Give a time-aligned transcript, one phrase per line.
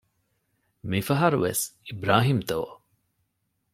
[0.89, 2.59] މި ފަހަރު ވެސް އިބްރާހީމްތޯ؟